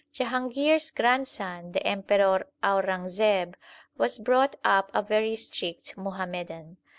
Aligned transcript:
Jahangir 0.15 0.77
s 0.79 0.89
grandson 0.89 1.73
the 1.73 1.85
Emperor 1.85 2.47
Aurangzeb 2.63 3.53
was 3.99 4.17
brought 4.17 4.55
up 4.63 4.89
a 4.95 5.03
very 5.03 5.35
strict 5.35 5.95
Muhammadan. 5.95 6.77